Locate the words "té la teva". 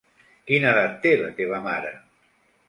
1.03-1.61